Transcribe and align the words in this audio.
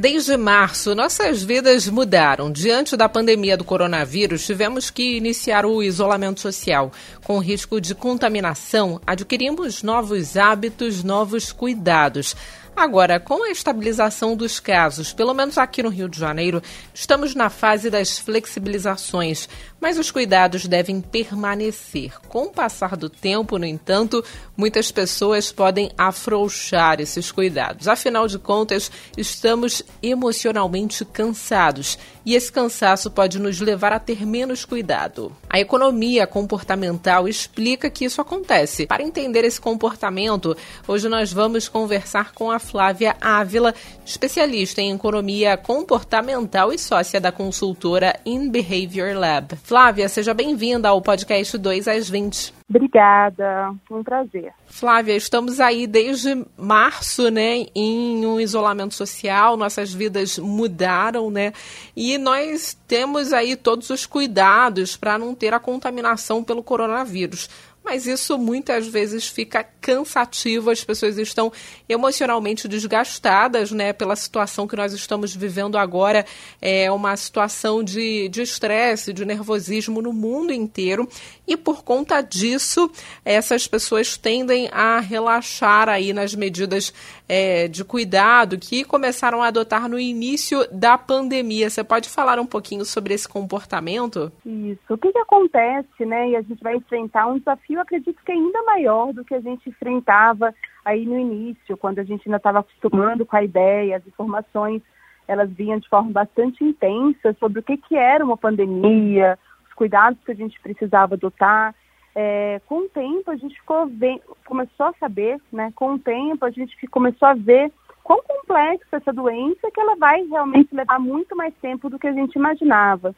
Desde 0.00 0.34
março, 0.34 0.94
nossas 0.94 1.42
vidas 1.42 1.86
mudaram. 1.86 2.50
Diante 2.50 2.96
da 2.96 3.06
pandemia 3.06 3.54
do 3.54 3.64
coronavírus, 3.64 4.46
tivemos 4.46 4.88
que 4.88 5.18
iniciar 5.18 5.66
o 5.66 5.82
isolamento 5.82 6.40
social. 6.40 6.90
Com 7.22 7.38
risco 7.38 7.78
de 7.78 7.94
contaminação, 7.94 8.98
adquirimos 9.06 9.82
novos 9.82 10.38
hábitos, 10.38 11.04
novos 11.04 11.52
cuidados. 11.52 12.34
Agora, 12.74 13.20
com 13.20 13.44
a 13.44 13.50
estabilização 13.50 14.34
dos 14.34 14.58
casos, 14.58 15.12
pelo 15.12 15.34
menos 15.34 15.58
aqui 15.58 15.82
no 15.82 15.90
Rio 15.90 16.08
de 16.08 16.18
Janeiro, 16.18 16.62
estamos 16.94 17.34
na 17.34 17.50
fase 17.50 17.90
das 17.90 18.18
flexibilizações, 18.18 19.50
mas 19.80 19.98
os 19.98 20.10
cuidados 20.10 20.66
devem 20.66 21.00
permanecer. 21.00 22.20
Com 22.28 22.44
o 22.44 22.50
passar 22.50 22.96
do 22.96 23.08
tempo, 23.08 23.58
no 23.58 23.64
entanto, 23.64 24.22
muitas 24.56 24.92
pessoas 24.92 25.50
podem 25.50 25.90
afrouxar 25.96 27.00
esses 27.00 27.32
cuidados. 27.32 27.88
Afinal 27.88 28.28
de 28.28 28.38
contas, 28.38 28.90
estamos 29.16 29.82
emocionalmente 30.02 31.04
cansados 31.04 31.98
e 32.24 32.34
esse 32.34 32.52
cansaço 32.52 33.10
pode 33.10 33.38
nos 33.38 33.60
levar 33.60 33.92
a 33.92 33.98
ter 33.98 34.26
menos 34.26 34.64
cuidado. 34.64 35.34
A 35.48 35.58
economia 35.58 36.26
comportamental 36.26 37.26
explica 37.26 37.88
que 37.88 38.04
isso 38.04 38.20
acontece. 38.20 38.86
Para 38.86 39.02
entender 39.02 39.44
esse 39.44 39.60
comportamento, 39.60 40.56
hoje 40.86 41.08
nós 41.08 41.32
vamos 41.32 41.68
conversar 41.68 42.32
com 42.32 42.50
a 42.50 42.58
Flávia 42.58 43.16
Ávila, 43.20 43.74
especialista 44.04 44.80
em 44.80 44.92
economia 44.92 45.56
comportamental 45.56 46.72
e 46.72 46.78
sócia 46.78 47.20
da 47.20 47.32
consultora 47.32 48.18
In 48.26 48.50
Behavior 48.50 49.16
Lab. 49.16 49.56
Flávia, 49.70 50.08
seja 50.08 50.34
bem-vinda 50.34 50.88
ao 50.88 51.00
podcast 51.00 51.56
2 51.56 51.86
às 51.86 52.10
20. 52.10 52.52
Obrigada, 52.68 53.72
um 53.88 54.02
prazer. 54.02 54.52
Flávia, 54.66 55.14
estamos 55.14 55.60
aí 55.60 55.86
desde 55.86 56.44
março, 56.58 57.30
né, 57.30 57.66
em 57.72 58.26
um 58.26 58.40
isolamento 58.40 58.94
social, 58.94 59.56
nossas 59.56 59.94
vidas 59.94 60.40
mudaram, 60.40 61.30
né, 61.30 61.52
e 61.96 62.18
nós 62.18 62.76
temos 62.88 63.32
aí 63.32 63.54
todos 63.54 63.90
os 63.90 64.06
cuidados 64.06 64.96
para 64.96 65.16
não 65.16 65.36
ter 65.36 65.54
a 65.54 65.60
contaminação 65.60 66.42
pelo 66.42 66.64
coronavírus 66.64 67.48
mas 67.84 68.06
isso 68.06 68.36
muitas 68.36 68.86
vezes 68.86 69.26
fica 69.26 69.64
cansativo, 69.80 70.70
as 70.70 70.84
pessoas 70.84 71.16
estão 71.18 71.52
emocionalmente 71.88 72.68
desgastadas, 72.68 73.70
né, 73.72 73.92
pela 73.92 74.14
situação 74.16 74.66
que 74.66 74.76
nós 74.76 74.92
estamos 74.92 75.34
vivendo 75.34 75.78
agora, 75.78 76.24
é 76.60 76.90
uma 76.90 77.16
situação 77.16 77.82
de 77.82 78.30
estresse, 78.36 79.12
de, 79.12 79.20
de 79.20 79.24
nervosismo 79.24 80.00
no 80.00 80.12
mundo 80.12 80.52
inteiro, 80.52 81.08
e 81.46 81.56
por 81.56 81.82
conta 81.82 82.20
disso, 82.20 82.90
essas 83.24 83.66
pessoas 83.66 84.16
tendem 84.16 84.68
a 84.72 85.00
relaxar 85.00 85.88
aí 85.88 86.12
nas 86.12 86.34
medidas 86.34 86.92
é, 87.28 87.66
de 87.68 87.84
cuidado 87.84 88.58
que 88.58 88.84
começaram 88.84 89.42
a 89.42 89.48
adotar 89.48 89.88
no 89.88 89.98
início 89.98 90.66
da 90.72 90.96
pandemia. 90.96 91.68
Você 91.68 91.82
pode 91.82 92.08
falar 92.08 92.38
um 92.38 92.46
pouquinho 92.46 92.84
sobre 92.84 93.14
esse 93.14 93.28
comportamento? 93.28 94.32
Isso. 94.44 94.80
O 94.88 94.98
que, 94.98 95.12
que 95.12 95.18
acontece, 95.18 96.06
né, 96.06 96.30
e 96.30 96.36
a 96.36 96.42
gente 96.42 96.62
vai 96.62 96.76
enfrentar 96.76 97.26
um 97.26 97.38
desafio 97.38 97.69
desafio, 97.70 97.80
acredito 97.80 98.22
que 98.24 98.32
é 98.32 98.34
ainda 98.34 98.62
maior 98.64 99.12
do 99.12 99.24
que 99.24 99.34
a 99.34 99.40
gente 99.40 99.68
enfrentava 99.68 100.54
aí 100.84 101.06
no 101.06 101.18
início, 101.18 101.76
quando 101.76 102.00
a 102.00 102.04
gente 102.04 102.28
ainda 102.28 102.36
estava 102.36 102.60
acostumando 102.60 103.24
com 103.24 103.36
a 103.36 103.44
ideia, 103.44 103.96
as 103.96 104.06
informações, 104.06 104.82
elas 105.28 105.50
vinham 105.50 105.78
de 105.78 105.88
forma 105.88 106.10
bastante 106.10 106.64
intensa 106.64 107.34
sobre 107.38 107.60
o 107.60 107.62
que, 107.62 107.76
que 107.76 107.96
era 107.96 108.24
uma 108.24 108.36
pandemia, 108.36 109.38
os 109.66 109.72
cuidados 109.74 110.18
que 110.24 110.32
a 110.32 110.34
gente 110.34 110.60
precisava 110.60 111.14
adotar. 111.14 111.74
É, 112.12 112.60
com 112.66 112.80
o 112.80 112.88
tempo, 112.88 113.30
a 113.30 113.36
gente 113.36 113.54
ficou 113.54 113.86
bem, 113.86 114.20
começou 114.44 114.86
a 114.86 114.94
saber, 114.94 115.40
né? 115.52 115.72
Com 115.76 115.94
o 115.94 115.98
tempo, 115.98 116.44
a 116.44 116.50
gente 116.50 116.74
começou 116.88 117.28
a 117.28 117.34
ver 117.34 117.72
quão 118.02 118.20
complexa 118.22 118.96
essa 118.96 119.12
doença 119.12 119.70
que 119.72 119.80
ela 119.80 119.94
vai 119.94 120.24
realmente 120.24 120.74
levar 120.74 120.98
muito 120.98 121.36
mais 121.36 121.54
tempo 121.62 121.88
do 121.88 121.98
que 122.00 122.08
a 122.08 122.12
gente 122.12 122.34
imaginava. 122.34 123.14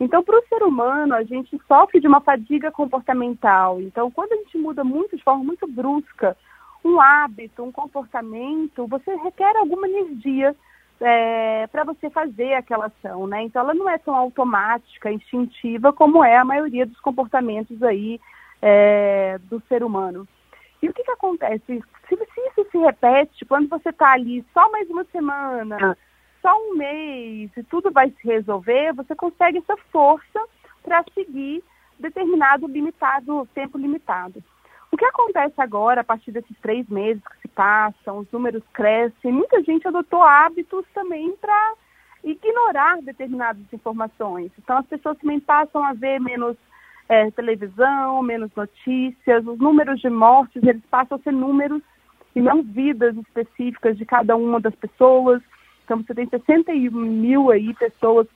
Então, 0.00 0.24
para 0.24 0.38
o 0.38 0.44
ser 0.48 0.62
humano, 0.62 1.14
a 1.14 1.22
gente 1.22 1.60
sofre 1.68 2.00
de 2.00 2.08
uma 2.08 2.22
fadiga 2.22 2.72
comportamental. 2.72 3.82
Então, 3.82 4.10
quando 4.10 4.32
a 4.32 4.36
gente 4.36 4.56
muda 4.56 4.82
muito, 4.82 5.14
de 5.14 5.22
forma 5.22 5.44
muito 5.44 5.66
brusca, 5.66 6.34
um 6.82 6.98
hábito, 6.98 7.62
um 7.62 7.70
comportamento, 7.70 8.86
você 8.86 9.14
requer 9.16 9.54
alguma 9.58 9.86
energia 9.86 10.56
é, 10.98 11.66
para 11.66 11.84
você 11.84 12.08
fazer 12.08 12.54
aquela 12.54 12.86
ação, 12.86 13.26
né? 13.26 13.42
Então, 13.42 13.60
ela 13.60 13.74
não 13.74 13.90
é 13.90 13.98
tão 13.98 14.14
automática, 14.16 15.12
instintiva, 15.12 15.92
como 15.92 16.24
é 16.24 16.38
a 16.38 16.44
maioria 16.46 16.86
dos 16.86 16.98
comportamentos 17.00 17.82
aí 17.82 18.18
é, 18.62 19.38
do 19.50 19.62
ser 19.68 19.84
humano. 19.84 20.26
E 20.82 20.88
o 20.88 20.94
que, 20.94 21.04
que 21.04 21.10
acontece? 21.10 21.84
Se, 22.08 22.16
se 22.16 22.40
isso 22.48 22.66
se 22.72 22.78
repete, 22.78 23.44
quando 23.44 23.68
você 23.68 23.90
está 23.90 24.12
ali 24.12 24.42
só 24.54 24.70
mais 24.70 24.88
uma 24.88 25.04
semana 25.04 25.94
só 26.42 26.54
um 26.56 26.76
mês 26.76 27.50
e 27.56 27.62
tudo 27.64 27.90
vai 27.90 28.10
se 28.10 28.26
resolver, 28.26 28.92
você 28.94 29.14
consegue 29.14 29.58
essa 29.58 29.76
força 29.92 30.40
para 30.82 31.04
seguir 31.14 31.62
determinado 31.98 32.66
limitado, 32.66 33.46
tempo 33.54 33.78
limitado. 33.78 34.42
O 34.92 34.96
que 34.96 35.04
acontece 35.04 35.54
agora, 35.58 36.00
a 36.00 36.04
partir 36.04 36.32
desses 36.32 36.56
três 36.60 36.88
meses 36.88 37.22
que 37.22 37.42
se 37.42 37.48
passam, 37.48 38.18
os 38.18 38.32
números 38.32 38.62
crescem, 38.72 39.32
muita 39.32 39.62
gente 39.62 39.86
adotou 39.86 40.22
hábitos 40.22 40.84
também 40.92 41.36
para 41.36 41.74
ignorar 42.24 43.00
determinadas 43.02 43.62
informações. 43.72 44.50
Então, 44.58 44.78
as 44.78 44.86
pessoas 44.86 45.16
também 45.18 45.38
passam 45.40 45.84
a 45.84 45.92
ver 45.92 46.20
menos 46.20 46.56
é, 47.08 47.30
televisão, 47.30 48.22
menos 48.22 48.50
notícias, 48.54 49.46
os 49.46 49.58
números 49.58 50.00
de 50.00 50.10
mortes, 50.10 50.62
eles 50.62 50.82
passam 50.90 51.18
a 51.18 51.20
ser 51.20 51.32
números 51.32 51.82
e 52.34 52.40
não 52.40 52.62
vidas 52.62 53.16
específicas 53.16 53.96
de 53.96 54.04
cada 54.04 54.36
uma 54.36 54.60
das 54.60 54.74
pessoas. 54.74 55.42
Então, 55.90 56.04
você 56.04 56.14
tem 56.14 56.28
61 56.28 56.88
mil 56.92 57.50
aí 57.50 57.74
pessoas 57.74 58.28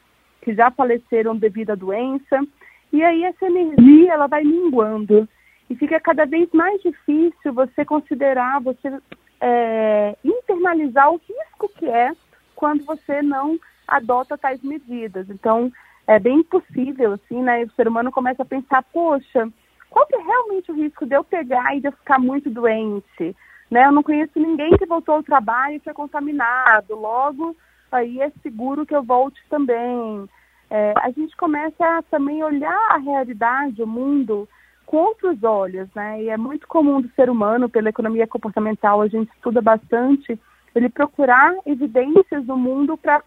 que 0.42 0.52
já 0.52 0.72
faleceram 0.72 1.36
devido 1.36 1.70
à 1.70 1.76
doença. 1.76 2.44
E 2.92 3.00
aí 3.00 3.22
essa 3.22 3.46
energia, 3.46 4.12
ela 4.12 4.26
vai 4.26 4.42
minguando. 4.42 5.28
E 5.70 5.76
fica 5.76 6.00
cada 6.00 6.26
vez 6.26 6.48
mais 6.52 6.82
difícil 6.82 7.52
você 7.52 7.84
considerar, 7.84 8.60
você 8.60 8.92
é, 9.40 10.16
internalizar 10.24 11.12
o 11.12 11.20
risco 11.28 11.68
que 11.78 11.86
é 11.86 12.10
quando 12.56 12.84
você 12.84 13.22
não 13.22 13.56
adota 13.86 14.36
tais 14.36 14.60
medidas. 14.60 15.30
Então, 15.30 15.72
é 16.08 16.18
bem 16.18 16.42
possível, 16.42 17.12
assim, 17.12 17.40
né? 17.40 17.62
O 17.62 17.70
ser 17.76 17.86
humano 17.86 18.10
começa 18.10 18.42
a 18.42 18.46
pensar, 18.46 18.82
poxa, 18.82 19.48
qual 19.88 20.04
que 20.08 20.16
é 20.16 20.22
realmente 20.22 20.72
o 20.72 20.74
risco 20.74 21.06
de 21.06 21.14
eu 21.14 21.22
pegar 21.22 21.76
e 21.76 21.80
de 21.80 21.86
eu 21.86 21.92
ficar 21.92 22.18
muito 22.18 22.50
doente? 22.50 23.36
Né? 23.74 23.86
Eu 23.86 23.90
não 23.90 24.04
conheço 24.04 24.38
ninguém 24.38 24.70
que 24.76 24.86
voltou 24.86 25.16
ao 25.16 25.22
trabalho 25.24 25.74
e 25.74 25.80
foi 25.80 25.92
contaminado. 25.92 26.94
Logo, 26.94 27.56
aí 27.90 28.20
é 28.20 28.30
seguro 28.40 28.86
que 28.86 28.94
eu 28.94 29.02
volte 29.02 29.42
também. 29.50 30.28
É, 30.70 30.94
a 30.96 31.10
gente 31.10 31.36
começa 31.36 31.84
a 31.84 32.02
também 32.02 32.40
olhar 32.44 32.86
a 32.90 32.98
realidade, 32.98 33.82
o 33.82 33.86
mundo, 33.86 34.48
com 34.86 34.98
outros 34.98 35.42
olhos, 35.42 35.88
né? 35.92 36.22
E 36.22 36.28
é 36.28 36.36
muito 36.36 36.68
comum 36.68 37.00
do 37.00 37.10
ser 37.16 37.28
humano, 37.28 37.68
pela 37.68 37.88
economia 37.88 38.28
comportamental, 38.28 39.02
a 39.02 39.08
gente 39.08 39.32
estuda 39.34 39.60
bastante, 39.60 40.38
ele 40.72 40.88
procurar 40.88 41.52
evidências 41.66 42.46
no 42.46 42.56
mundo 42.56 42.96
para 42.96 43.22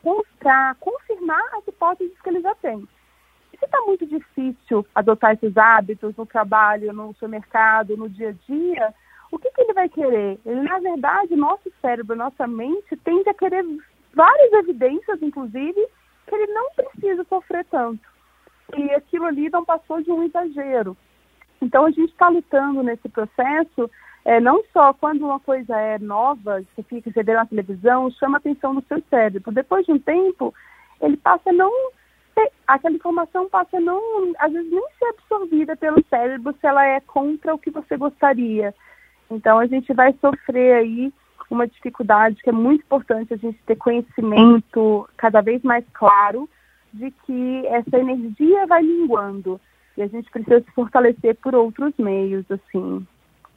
confirmar 0.80 1.44
as 1.58 1.68
hipóteses 1.68 2.18
que 2.22 2.30
ele 2.30 2.40
já 2.40 2.56
tem. 2.56 2.88
E 3.52 3.58
se 3.58 3.66
está 3.66 3.82
muito 3.82 4.06
difícil 4.06 4.86
adotar 4.96 5.34
esses 5.34 5.58
hábitos 5.58 6.16
no 6.16 6.26
trabalho, 6.26 6.94
no 6.94 7.14
supermercado, 7.16 7.98
no 7.98 8.08
dia 8.08 8.30
a 8.30 8.50
dia, 8.50 8.94
o 9.32 9.40
que, 9.40 9.50
que 9.52 9.62
ele 9.62 9.74
vai 9.74 9.90
querer? 9.90 10.40
Ele, 10.46 10.62
na 10.62 10.80
verdade, 10.80 11.36
nosso 11.36 11.72
cérebro, 11.82 12.16
nossa 12.16 12.48
mente 12.48 12.96
tende 13.04 13.30
a 13.30 13.34
querer 13.34 13.64
várias 14.14 14.54
evidências, 14.54 15.22
inclusive, 15.22 15.88
que 16.28 16.36
ele 16.36 16.54
não 16.54 16.72
precisa 16.72 17.24
sofrer 17.26 17.66
tanto. 17.66 18.02
E 18.76 18.92
aquilo 18.92 19.26
ali 19.26 19.50
não 19.50 19.64
passou 19.64 20.02
de 20.02 20.12
um 20.12 20.24
exagero. 20.24 20.96
Então, 21.62 21.86
a 21.86 21.92
gente 21.92 22.12
está 22.12 22.30
lutando 22.30 22.84
nesse 22.84 23.10
processo, 23.10 23.90
é, 24.26 24.40
não 24.40 24.64
só 24.74 24.94
quando 24.94 25.26
uma 25.26 25.40
coisa 25.40 25.76
é 25.78 25.98
nova, 26.00 26.62
você 26.62 26.84
fica, 26.84 27.12
você 27.12 27.24
vê 27.24 27.34
na 27.34 27.46
televisão, 27.46 28.12
chama 28.12 28.38
a 28.38 28.40
atenção 28.40 28.76
do 28.76 28.84
seu 28.88 29.02
cérebro. 29.10 29.52
Depois 29.52 29.86
de 29.86 29.94
um 29.94 30.00
tempo, 30.00 30.54
ele 31.02 31.18
passa 31.18 31.50
a 31.50 31.54
não 31.54 31.72
aquela 32.68 32.96
informação 32.96 33.50
passa 33.50 33.80
não, 33.80 34.32
às 34.38 34.52
vezes 34.52 34.72
nem 34.72 34.84
ser 35.00 35.06
absorvida 35.06 35.76
pelo 35.76 36.04
cérebro 36.08 36.56
se 36.60 36.68
ela 36.68 36.86
é 36.86 37.00
contra 37.00 37.56
o 37.56 37.58
que 37.58 37.72
você 37.72 37.98
gostaria. 37.98 38.74
Então 39.30 39.60
a 39.60 39.68
gente 39.68 39.94
vai 39.94 40.14
sofrer 40.22 40.76
aí 40.76 41.14
uma 41.50 41.68
dificuldade 41.68 42.42
que 42.44 42.50
é 42.50 42.54
muito 42.54 42.82
importante 42.82 43.34
a 43.34 43.38
gente 43.38 43.58
ter 43.66 43.76
conhecimento 43.76 45.08
cada 45.16 45.42
vez 45.42 45.62
mais 45.64 45.86
claro 45.94 46.50
de 46.94 47.12
que 47.26 47.66
essa 47.68 47.98
energia 47.98 48.66
vai 48.68 48.82
minguando 48.82 49.60
e 49.96 50.02
a 50.02 50.08
gente 50.08 50.30
precisa 50.30 50.62
se 50.62 50.72
fortalecer 50.72 51.36
por 51.36 51.56
outros 51.56 51.94
meios, 51.98 52.46
assim. 52.52 53.06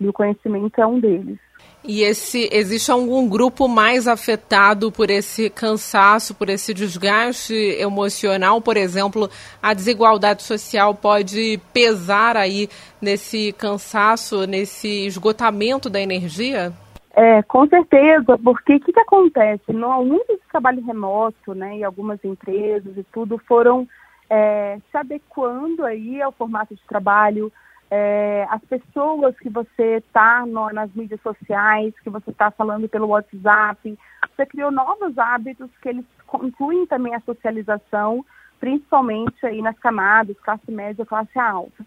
E 0.01 0.09
o 0.09 0.13
conhecimento 0.13 0.81
é 0.81 0.87
um 0.87 0.99
deles. 0.99 1.39
E 1.83 2.03
esse 2.03 2.49
existe 2.53 2.91
algum 2.91 3.29
grupo 3.29 3.67
mais 3.67 4.07
afetado 4.07 4.93
por 4.93 5.11
esse 5.11 5.49
cansaço, 5.49 6.35
por 6.35 6.51
esse 6.51 6.75
desgaste 6.75 7.55
emocional, 7.55 8.61
por 8.61 8.77
exemplo, 8.77 9.31
a 9.63 9.73
desigualdade 9.73 10.43
social 10.43 10.95
pode 10.95 11.59
pesar 11.73 12.37
aí 12.37 12.69
nesse 13.01 13.53
cansaço, 13.53 14.47
nesse 14.47 15.07
esgotamento 15.07 15.89
da 15.89 16.01
energia? 16.01 16.73
É, 17.15 17.43
com 17.43 17.67
certeza, 17.67 18.39
porque 18.39 18.77
o 18.77 18.81
que, 18.81 18.93
que 18.93 19.01
acontece? 19.01 19.73
No, 19.73 20.05
muito 20.05 20.33
de 20.35 20.43
trabalho 20.51 20.85
remoto, 20.85 21.55
né, 21.55 21.79
e 21.79 21.85
algumas 21.85 22.23
empresas 22.25 22.97
e 22.97 23.03
tudo 23.05 23.39
foram 23.49 23.89
é, 24.29 24.79
se 24.91 24.97
adequando 24.97 25.85
aí 25.85 26.21
ao 26.21 26.31
formato 26.31 26.75
de 26.75 26.83
trabalho, 26.87 27.51
é, 27.91 28.47
as 28.49 28.63
pessoas 28.65 29.37
que 29.39 29.51
você 29.51 29.97
está 29.97 30.47
nas 30.47 30.93
mídias 30.95 31.21
sociais, 31.23 31.93
que 32.01 32.11
você 32.11 32.31
está 32.31 32.51
falando 32.51 32.89
pelo 32.89 33.09
WhatsApp, 33.09 33.99
você 34.35 34.47
criou 34.47 34.71
novos 34.71 35.19
hábitos 35.19 35.69
que 35.83 35.89
eles 35.89 36.05
incluem 36.41 36.87
também 36.87 37.15
a 37.15 37.21
socialização, 37.21 38.25
principalmente 38.61 39.45
aí 39.45 39.61
nas 39.61 39.79
camadas, 39.79 40.39
classe 40.41 40.71
média, 40.71 41.05
classe 41.05 41.37
alta. 41.39 41.85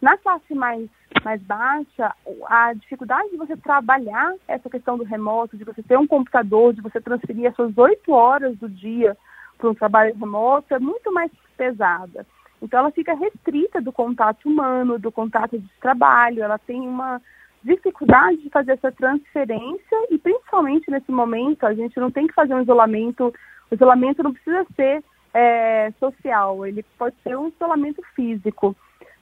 Na 0.00 0.16
classe 0.16 0.54
mais, 0.54 0.88
mais 1.24 1.42
baixa, 1.42 2.14
a 2.46 2.72
dificuldade 2.72 3.30
de 3.30 3.36
você 3.36 3.56
trabalhar 3.56 4.32
essa 4.46 4.70
questão 4.70 4.96
do 4.96 5.04
remoto, 5.04 5.58
de 5.58 5.64
você 5.64 5.82
ter 5.82 5.98
um 5.98 6.06
computador, 6.06 6.72
de 6.72 6.80
você 6.80 7.00
transferir 7.00 7.50
as 7.50 7.56
suas 7.56 7.76
oito 7.76 8.12
horas 8.12 8.56
do 8.56 8.68
dia 8.68 9.16
para 9.58 9.68
um 9.68 9.74
trabalho 9.74 10.14
remoto 10.14 10.74
é 10.74 10.78
muito 10.78 11.12
mais 11.12 11.30
pesada. 11.56 12.24
Então 12.62 12.80
ela 12.80 12.90
fica 12.90 13.14
restrita 13.14 13.80
do 13.80 13.92
contato 13.92 14.48
humano, 14.48 14.98
do 14.98 15.10
contato 15.10 15.58
de 15.58 15.68
trabalho, 15.80 16.42
ela 16.42 16.58
tem 16.58 16.80
uma 16.80 17.20
dificuldade 17.62 18.38
de 18.38 18.50
fazer 18.50 18.72
essa 18.72 18.92
transferência 18.92 20.06
e 20.10 20.18
principalmente 20.18 20.90
nesse 20.90 21.10
momento 21.10 21.64
a 21.64 21.74
gente 21.74 21.98
não 21.98 22.10
tem 22.10 22.26
que 22.26 22.34
fazer 22.34 22.54
um 22.54 22.62
isolamento, 22.62 23.32
o 23.70 23.74
isolamento 23.74 24.22
não 24.22 24.32
precisa 24.32 24.66
ser 24.74 25.04
é, 25.32 25.92
social, 25.98 26.66
ele 26.66 26.84
pode 26.98 27.16
ser 27.22 27.36
um 27.36 27.48
isolamento 27.48 28.02
físico. 28.14 28.74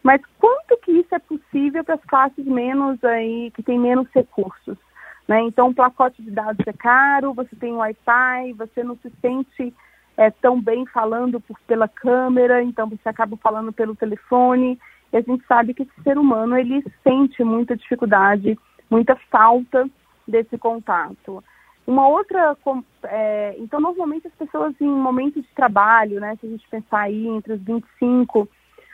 Mas 0.02 0.20
quanto 0.38 0.76
que 0.78 0.92
isso 0.92 1.14
é 1.14 1.18
possível 1.18 1.84
para 1.84 1.96
as 1.96 2.04
classes 2.04 2.44
menos 2.44 3.02
aí, 3.04 3.50
que 3.50 3.62
têm 3.62 3.78
menos 3.78 4.08
recursos? 4.14 4.78
Né? 5.26 5.42
Então, 5.42 5.68
um 5.68 5.74
pacote 5.74 6.22
de 6.22 6.30
dados 6.30 6.66
é 6.66 6.72
caro, 6.72 7.34
você 7.34 7.54
tem 7.56 7.74
Wi-Fi, 7.74 8.54
você 8.54 8.82
não 8.82 8.96
se 8.96 9.12
sente 9.20 9.74
é, 10.18 10.30
tão 10.32 10.60
bem 10.60 10.84
falando 10.86 11.40
por, 11.40 11.56
pela 11.60 11.86
câmera, 11.86 12.60
então 12.60 12.88
você 12.88 13.08
acaba 13.08 13.36
falando 13.36 13.72
pelo 13.72 13.94
telefone, 13.94 14.76
e 15.12 15.16
a 15.16 15.20
gente 15.20 15.46
sabe 15.46 15.72
que 15.72 15.84
esse 15.84 16.02
ser 16.02 16.18
humano, 16.18 16.58
ele 16.58 16.84
sente 17.04 17.42
muita 17.44 17.76
dificuldade, 17.76 18.58
muita 18.90 19.14
falta 19.30 19.88
desse 20.26 20.58
contato. 20.58 21.42
Uma 21.86 22.08
outra, 22.08 22.56
é, 23.04 23.54
então 23.58 23.80
normalmente 23.80 24.26
as 24.26 24.34
pessoas 24.34 24.74
em 24.80 24.88
momentos 24.88 25.42
de 25.42 25.54
trabalho, 25.54 26.20
né, 26.20 26.36
se 26.40 26.46
a 26.46 26.50
gente 26.50 26.68
pensar 26.68 27.02
aí 27.02 27.28
entre 27.28 27.52
os 27.52 27.62
25 27.62 28.46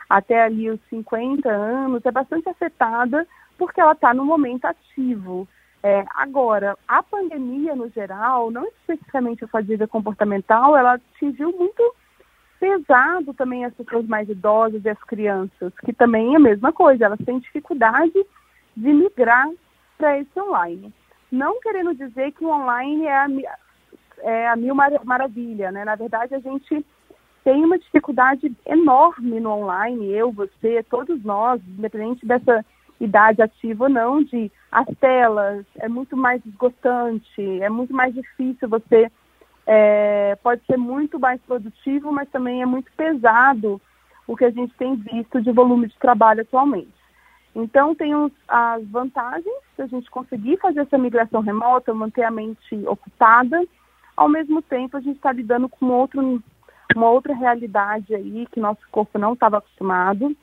até 0.08 0.44
ali 0.44 0.70
os 0.70 0.78
50 0.90 1.48
anos, 1.50 2.04
é 2.04 2.12
bastante 2.12 2.48
afetada 2.50 3.26
porque 3.56 3.80
ela 3.80 3.92
está 3.92 4.12
no 4.12 4.26
momento 4.26 4.66
ativo. 4.66 5.48
É, 5.86 6.02
agora, 6.16 6.78
a 6.88 7.02
pandemia 7.02 7.76
no 7.76 7.90
geral, 7.90 8.50
não 8.50 8.64
especificamente 8.64 9.44
a 9.44 9.48
fadiga 9.48 9.86
comportamental, 9.86 10.74
ela 10.74 10.94
atingiu 10.94 11.52
muito 11.52 11.94
pesado 12.58 13.34
também 13.34 13.66
as 13.66 13.74
pessoas 13.74 14.06
mais 14.06 14.26
idosas 14.26 14.82
e 14.82 14.88
as 14.88 14.98
crianças, 15.04 15.74
que 15.84 15.92
também 15.92 16.32
é 16.32 16.36
a 16.38 16.40
mesma 16.40 16.72
coisa, 16.72 17.04
elas 17.04 17.18
têm 17.26 17.38
dificuldade 17.38 18.14
de 18.74 18.92
migrar 18.94 19.46
para 19.98 20.18
esse 20.18 20.40
online. 20.40 20.90
Não 21.30 21.60
querendo 21.60 21.94
dizer 21.94 22.32
que 22.32 22.46
o 22.46 22.48
online 22.48 23.04
é 23.04 23.16
a, 23.16 23.26
é 24.20 24.48
a 24.48 24.56
mil 24.56 24.74
mar 24.74 24.90
maravilha, 25.04 25.70
né? 25.70 25.84
Na 25.84 25.96
verdade, 25.96 26.34
a 26.34 26.38
gente 26.38 26.82
tem 27.44 27.62
uma 27.62 27.78
dificuldade 27.78 28.50
enorme 28.64 29.38
no 29.38 29.50
online, 29.50 30.10
eu, 30.10 30.32
você, 30.32 30.82
todos 30.84 31.22
nós, 31.22 31.60
independente 31.68 32.24
dessa 32.24 32.64
idade 33.00 33.42
ativa 33.42 33.84
ou 33.84 33.90
não, 33.90 34.22
de 34.22 34.50
as 34.70 34.86
telas, 34.98 35.64
é 35.76 35.88
muito 35.88 36.16
mais 36.16 36.44
esgotante, 36.44 37.62
é 37.62 37.68
muito 37.68 37.94
mais 37.94 38.14
difícil 38.14 38.68
você. 38.68 39.10
É, 39.66 40.36
pode 40.42 40.62
ser 40.66 40.76
muito 40.76 41.18
mais 41.18 41.40
produtivo, 41.40 42.12
mas 42.12 42.28
também 42.28 42.60
é 42.60 42.66
muito 42.66 42.92
pesado 42.92 43.80
o 44.26 44.36
que 44.36 44.44
a 44.44 44.50
gente 44.50 44.74
tem 44.74 44.94
visto 44.94 45.40
de 45.40 45.50
volume 45.52 45.88
de 45.88 45.98
trabalho 45.98 46.42
atualmente. 46.42 46.92
Então, 47.54 47.94
tem 47.94 48.14
os, 48.14 48.32
as 48.48 48.84
vantagens 48.88 49.54
de 49.76 49.82
a 49.82 49.86
gente 49.86 50.10
conseguir 50.10 50.58
fazer 50.58 50.80
essa 50.80 50.98
migração 50.98 51.40
remota, 51.40 51.94
manter 51.94 52.24
a 52.24 52.30
mente 52.30 52.74
ocupada, 52.86 53.64
ao 54.16 54.28
mesmo 54.28 54.60
tempo 54.60 54.96
a 54.96 55.00
gente 55.00 55.16
está 55.16 55.32
lidando 55.32 55.68
com 55.68 55.86
outro, 55.86 56.42
uma 56.94 57.10
outra 57.10 57.34
realidade 57.34 58.14
aí 58.14 58.46
que 58.50 58.60
nosso 58.60 58.82
corpo 58.90 59.18
não 59.18 59.32
estava 59.34 59.58
acostumado 59.58 60.36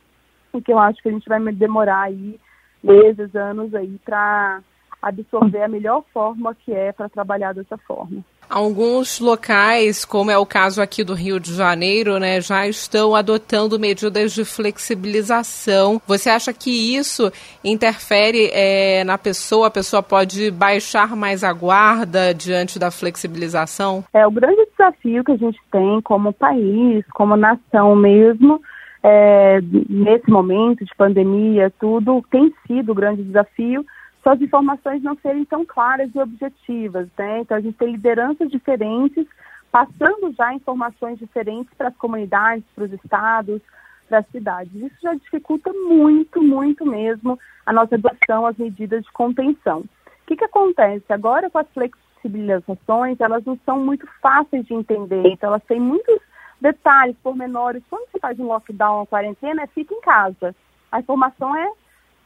e 0.58 0.62
que 0.62 0.72
eu 0.72 0.80
acho 0.80 1.02
que 1.02 1.10
a 1.10 1.12
gente 1.12 1.28
vai 1.28 1.40
demorar 1.54 2.04
aí 2.04 2.40
meses, 2.84 3.36
anos 3.36 3.74
aí 3.76 4.00
para 4.04 4.62
absorver 5.02 5.64
a 5.64 5.68
melhor 5.68 6.04
forma 6.14 6.54
que 6.54 6.72
é 6.72 6.92
para 6.92 7.10
trabalhar 7.10 7.54
dessa 7.54 7.78
forma. 7.78 8.24
Alguns 8.48 9.20
locais, 9.20 10.04
como 10.04 10.30
é 10.30 10.38
o 10.38 10.46
caso 10.46 10.82
aqui 10.82 11.06
do 11.06 11.14
Rio 11.14 11.40
de 11.40 11.56
Janeiro, 11.56 12.20
né, 12.20 12.42
já 12.42 12.68
estão 12.68 13.16
adotando 13.16 13.80
medidas 13.80 14.34
de 14.34 14.44
flexibilização. 14.44 16.02
Você 16.06 16.30
acha 16.30 16.52
que 16.52 16.96
isso 16.96 17.32
interfere 17.64 18.50
é, 18.52 19.06
na 19.06 19.18
pessoa? 19.18 19.68
A 19.68 19.72
pessoa 19.72 20.04
pode 20.04 20.52
baixar 20.52 21.16
mais 21.16 21.46
a 21.46 21.54
guarda 21.54 22.34
diante 22.34 22.78
da 22.78 22.92
flexibilização? 22.92 24.04
É 24.14 24.28
o 24.28 24.32
grande 24.32 24.68
desafio 24.72 25.24
que 25.24 25.32
a 25.32 25.38
gente 25.38 25.60
tem 25.72 26.02
como 26.02 26.34
país, 26.34 27.06
como 27.14 27.38
nação 27.38 27.96
mesmo, 27.96 28.62
é, 29.04 29.60
nesse 29.90 30.30
momento 30.30 30.86
de 30.86 30.96
pandemia, 30.96 31.72
tudo 31.80 32.24
tem 32.30 32.54
sido 32.68 32.92
o 32.92 32.96
grande 32.96 33.24
desafio, 33.24 33.86
só 34.24 34.32
as 34.32 34.42
informações 34.42 35.02
não 35.02 35.18
serem 35.18 35.44
tão 35.46 35.66
claras 35.66 36.10
e 36.14 36.20
objetivas, 36.20 37.08
né? 37.18 37.40
Então 37.40 37.58
a 37.58 37.62
gente 37.62 37.78
tem 37.78 37.92
lideranças 37.92 38.50
diferentes, 38.52 39.26
passando 39.72 40.32
já 40.38 40.54
informações 40.54 41.18
diferentes 41.18 41.74
para 41.76 41.88
as 41.88 41.96
comunidades, 41.96 42.64
para 42.76 42.84
os 42.84 42.94
estados, 42.94 43.62
para 44.08 44.20
as 44.20 44.28
cidades. 44.28 44.74
Isso 44.76 44.96
já 45.02 45.16
dificulta 45.16 45.74
muito, 45.74 46.44
muito 46.44 46.86
mesmo 46.86 47.40
a 47.66 47.74
nossa 47.74 47.96
adoção 47.96 48.46
às 48.46 48.58
medidas 48.58 49.04
de 49.04 49.12
contenção. 49.12 49.80
O 49.80 50.28
que, 50.28 50.36
que 50.36 50.46
acontece? 50.46 51.06
Agora 51.10 51.50
com 51.50 51.58
as 51.58 51.68
flexibilizações, 51.74 53.20
elas 53.20 53.44
não 53.46 53.58
são 53.66 53.80
muito 53.80 54.08
fáceis 54.22 54.66
de 54.68 54.76
entender, 54.76 55.26
então 55.26 55.50
elas 55.50 55.64
têm 55.64 55.80
muitos 55.80 56.20
detalhes, 56.62 57.18
pormenores. 57.24 57.84
Quando 57.90 58.10
você 58.10 58.20
faz 58.20 58.40
um 58.40 58.46
lockdown, 58.46 58.98
uma 58.98 59.08
quarentena, 59.08 59.64
é 59.64 59.68
fica 59.68 59.94
em 59.94 60.02
casa. 60.02 60.56
A 60.92 61.00
informação 61.00 61.56
é 61.56 61.72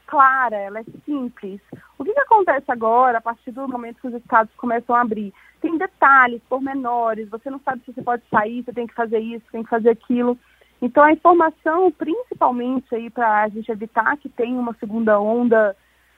clara, 0.06 0.56
ela 0.56 0.80
é 0.80 0.84
simples. 1.04 1.60
O 1.98 2.04
que, 2.04 2.12
que 2.12 2.20
acontece 2.20 2.70
agora, 2.70 3.18
a 3.18 3.20
partir 3.20 3.50
do 3.50 3.66
momento 3.66 4.00
que 4.00 4.08
os 4.08 4.14
estados 4.14 4.54
começam 4.56 4.94
a 4.94 5.00
abrir? 5.00 5.32
Tem 5.60 5.76
detalhes, 5.78 6.42
pormenores, 6.48 7.28
você 7.28 7.50
não 7.50 7.58
sabe 7.60 7.82
se 7.84 7.92
você 7.92 8.02
pode 8.02 8.22
sair, 8.30 8.62
você 8.62 8.72
tem 8.72 8.86
que 8.86 8.94
fazer 8.94 9.18
isso, 9.18 9.44
tem 9.50 9.62
que 9.62 9.70
fazer 9.70 9.90
aquilo. 9.90 10.38
Então 10.80 11.02
a 11.02 11.12
informação, 11.12 11.90
principalmente 11.90 12.94
aí 12.94 13.08
para 13.08 13.42
a 13.42 13.48
gente 13.48 13.70
evitar 13.72 14.16
que 14.18 14.28
tenha 14.28 14.58
uma 14.58 14.74
segunda 14.74 15.18
onda 15.18 15.74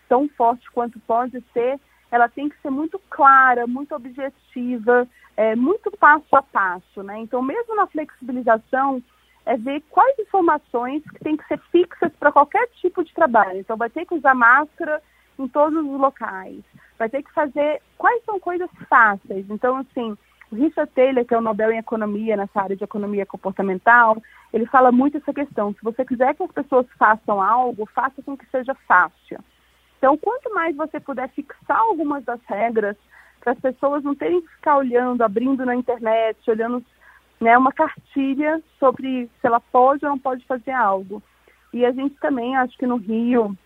tão 0.09 0.29
forte 0.29 0.69
quanto 0.73 0.99
pode 1.01 1.43
ser, 1.53 1.79
ela 2.11 2.29
tem 2.29 2.49
que 2.49 2.61
ser 2.61 2.71
muito 2.71 2.99
clara, 3.11 3.67
muito 3.67 3.95
objetiva, 3.95 5.07
é, 5.37 5.55
muito 5.55 5.91
passo 5.91 6.35
a 6.35 6.43
passo, 6.43 7.03
né? 7.03 7.19
Então, 7.19 7.43
mesmo 7.43 7.75
na 7.77 7.87
flexibilização, 7.87 9.03
é 9.47 9.57
ver 9.57 9.83
quais 9.91 10.19
informações 10.19 11.03
que 11.11 11.21
têm 11.21 11.37
que 11.37 11.47
ser 11.47 11.59
fixas 11.71 12.13
para 12.19 12.33
qualquer 12.33 12.69
tipo 12.81 13.05
de 13.05 13.13
trabalho. 13.15 13.61
Então, 13.61 13.77
vai 13.77 13.89
ter 13.89 14.05
que 14.05 14.15
usar 14.15 14.35
máscara 14.35 15.03
em 15.39 15.47
todos 15.47 15.79
os 15.79 16.01
locais, 16.01 16.63
vai 16.99 17.09
ter 17.09 17.23
que 17.23 17.33
fazer 17.33 17.81
quais 17.97 18.23
são 18.25 18.41
coisas 18.41 18.69
fáceis. 18.89 19.47
Então, 19.49 19.77
assim, 19.77 20.17
o 20.51 20.57
Richard 20.57 20.91
Taylor, 20.93 21.25
que 21.25 21.35
é 21.35 21.39
o 21.39 21.43
Nobel 21.43 21.71
em 21.71 21.79
Economia, 21.79 22.37
nessa 22.37 22.61
área 22.61 22.77
de 22.77 22.83
economia 22.83 23.27
comportamental, 23.27 24.21
ele 24.53 24.67
fala 24.67 24.91
muito 24.91 25.19
essa 25.19 25.33
questão. 25.33 25.73
Se 25.75 25.83
você 25.83 26.05
quiser 26.05 26.35
que 26.35 26.43
as 26.43 26.51
pessoas 26.51 26.87
façam 26.99 27.41
algo, 27.41 27.87
faça 27.95 28.23
com 28.23 28.37
que 28.37 28.47
seja 28.51 28.75
fácil. 28.87 29.39
Então, 29.99 30.17
quanto 30.17 30.55
mais 30.55 30.75
você 30.77 30.99
puder 31.01 31.29
fixar 31.31 31.79
algumas 31.79 32.25
das 32.25 32.41
regras, 32.47 32.97
para 33.41 33.53
as 33.53 33.61
pessoas 33.61 34.03
não 34.03 34.15
terem 34.15 34.41
que 34.41 34.49
ficar 34.49 34.79
olhando, 34.79 35.23
abrindo 35.23 35.67
na 35.67 35.75
internet, 35.75 36.39
olhando 36.49 36.85
né, 37.41 37.57
uma 37.57 37.73
cartilha 37.73 38.63
sobre 38.79 39.27
se 39.41 39.47
ela 39.47 39.61
pode 39.61 40.05
ou 40.05 40.11
não 40.11 40.19
pode 40.19 40.45
fazer 40.47 40.73
algo. 40.73 41.23
E 41.73 41.85
a 41.85 41.93
gente 41.93 42.17
também, 42.17 42.57
acho 42.57 42.77
que 42.79 42.87
no 42.87 42.97
Rio, 42.97 43.57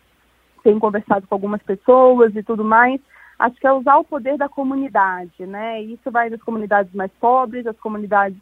tem 0.63 0.79
conversado 0.79 1.27
com 1.27 1.35
algumas 1.35 1.63
pessoas 1.63 2.35
e 2.35 2.43
tudo 2.43 2.65
mais, 2.65 3.01
acho 3.39 3.57
que 3.57 3.67
é 3.67 3.73
usar 3.73 3.97
o 3.97 4.05
poder 4.05 4.37
da 4.37 4.49
comunidade, 4.49 5.47
né? 5.47 5.83
Isso 5.83 6.11
vai 6.11 6.31
das 6.31 6.43
comunidades 6.43 6.93
mais 6.95 7.11
pobres, 7.21 7.65
das 7.65 7.79
comunidades 7.79 8.39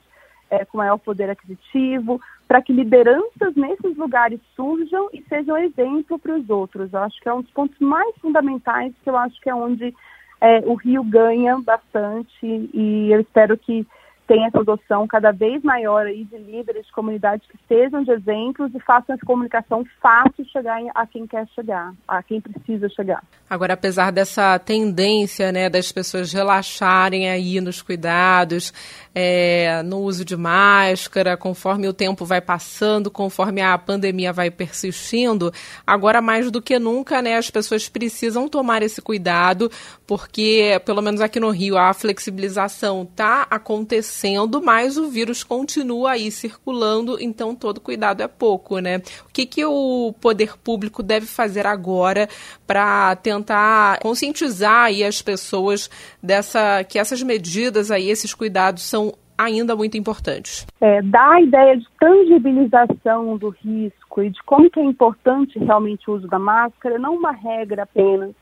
é, 0.50 0.64
com 0.64 0.78
maior 0.78 0.99
poder 0.99 1.30
aquisitivo, 1.30 2.21
para 2.47 2.61
que 2.61 2.73
lideranças 2.73 3.54
nesses 3.54 3.97
lugares 3.97 4.40
surjam 4.57 5.09
e 5.12 5.23
sejam 5.28 5.57
exemplo 5.57 6.19
para 6.19 6.37
os 6.37 6.50
outros. 6.50 6.92
Eu 6.92 7.00
acho 7.00 7.21
que 7.21 7.28
é 7.28 7.35
um 7.35 7.42
dos 7.42 7.50
pontos 7.52 7.78
mais 7.78 8.14
fundamentais, 8.19 8.92
que 9.02 9.09
eu 9.09 9.16
acho 9.16 9.40
que 9.40 9.49
é 9.49 9.54
onde 9.54 9.95
é, 10.40 10.59
o 10.66 10.75
Rio 10.75 11.04
ganha 11.04 11.59
bastante 11.61 12.28
e 12.42 13.12
eu 13.12 13.21
espero 13.21 13.57
que 13.57 13.87
tem 14.30 14.46
essa 14.46 14.60
adoção 14.60 15.08
cada 15.08 15.32
vez 15.32 15.60
maior 15.64 16.06
aí 16.06 16.22
de 16.22 16.38
líderes 16.38 16.87
de 16.87 16.92
comunidades 16.92 17.44
que 17.49 17.58
sejam 17.66 18.04
de 18.04 18.12
exemplos 18.12 18.72
e 18.72 18.78
façam 18.78 19.16
essa 19.16 19.26
comunicação 19.26 19.84
fácil 20.00 20.44
chegar 20.52 20.80
a 20.94 21.04
quem 21.04 21.26
quer 21.26 21.49
chegar, 21.49 21.92
a 22.06 22.22
quem 22.22 22.40
precisa 22.40 22.88
chegar. 22.90 23.25
Agora, 23.49 23.75
apesar 23.75 24.12
dessa 24.12 24.56
tendência, 24.60 25.50
né, 25.50 25.68
das 25.68 25.90
pessoas 25.90 26.32
relaxarem 26.32 27.28
aí 27.28 27.60
nos 27.60 27.82
cuidados, 27.82 28.72
é, 29.12 29.82
no 29.82 29.99
uso 29.99 30.25
de 30.25 30.37
máscara, 30.37 31.37
conforme 31.37 31.88
o 31.88 31.92
tempo 31.92 32.25
vai 32.25 32.40
passando, 32.40 33.10
conforme 33.10 33.60
a 33.60 33.76
pandemia 33.76 34.32
vai 34.32 34.49
persistindo, 34.49 35.50
agora 35.84 36.22
mais 36.22 36.52
do 36.52 36.62
que 36.62 36.78
nunca, 36.78 37.20
né, 37.20 37.37
as 37.37 37.50
pessoas 37.50 37.88
precisam 37.88 38.49
tomar 38.49 38.80
esse 38.80 39.02
cuidado, 39.02 39.68
porque, 40.06 40.80
pelo 40.87 41.02
menos 41.02 41.20
aqui 41.20 41.40
no 41.40 41.50
Rio, 41.50 41.76
a 41.76 41.92
flexibilização 41.92 43.02
está 43.02 43.44
acontecendo 43.50 44.19
acontecendo, 44.20 44.62
mas 44.62 44.96
o 44.96 45.08
vírus 45.08 45.42
continua 45.42 46.12
aí 46.12 46.30
circulando, 46.30 47.16
então 47.20 47.54
todo 47.54 47.80
cuidado 47.80 48.22
é 48.22 48.28
pouco, 48.28 48.78
né? 48.78 48.98
O 49.26 49.32
que, 49.32 49.46
que 49.46 49.64
o 49.64 50.14
poder 50.20 50.56
público 50.58 51.02
deve 51.02 51.26
fazer 51.26 51.66
agora 51.66 52.28
para 52.66 53.16
tentar 53.16 53.98
conscientizar 54.00 54.84
aí 54.84 55.02
as 55.02 55.22
pessoas 55.22 55.88
dessa 56.22 56.84
que 56.84 56.98
essas 56.98 57.22
medidas 57.22 57.90
aí, 57.90 58.10
esses 58.10 58.34
cuidados 58.34 58.82
são 58.82 59.14
ainda 59.38 59.74
muito 59.74 59.96
importantes. 59.96 60.66
É, 60.82 61.00
dá 61.00 61.32
a 61.32 61.40
ideia 61.40 61.78
de 61.78 61.86
tangibilização 61.98 63.38
do 63.38 63.48
risco 63.48 64.22
e 64.22 64.28
de 64.28 64.42
como 64.42 64.70
que 64.70 64.78
é 64.78 64.84
importante 64.84 65.58
realmente 65.58 66.10
o 66.10 66.14
uso 66.14 66.28
da 66.28 66.38
máscara, 66.38 66.98
não 66.98 67.14
uma 67.14 67.32
regra 67.32 67.84
apenas, 67.84 68.34